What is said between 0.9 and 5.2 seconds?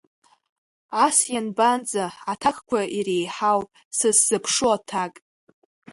Ас ианбанӡа, аҭакқәа иреиҳуап, сыззыԥшу аҭак.